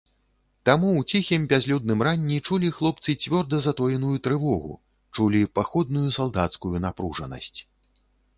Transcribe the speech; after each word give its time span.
Таму 0.67 0.87
ў 0.99 1.21
ціхім 1.25 1.43
бязлюдным 1.51 1.99
ранні 2.07 2.37
чулі 2.47 2.71
хлопцы 2.77 3.15
цвёрда 3.25 3.59
затоеную 3.67 4.15
трывогу, 4.29 4.73
чулі 5.19 5.43
паходную 5.61 6.09
салдацкую 6.19 6.75
напружанасць. 6.89 7.55